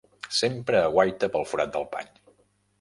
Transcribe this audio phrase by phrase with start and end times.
[0.37, 2.13] Sempre aguaita pel forat del pany.